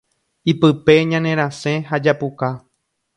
Ipype 0.53 0.95
ñanerasẽ 1.11 1.75
ha 1.91 1.97
japuka. 2.03 2.49